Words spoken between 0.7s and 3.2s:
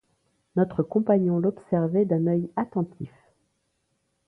compagnon l’observait d’un œil attentif.